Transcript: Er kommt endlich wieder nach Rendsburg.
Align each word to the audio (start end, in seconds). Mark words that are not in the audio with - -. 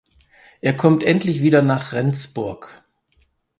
Er 0.61 0.75
kommt 0.75 1.03
endlich 1.03 1.43
wieder 1.43 1.61
nach 1.61 1.93
Rendsburg. 1.93 2.81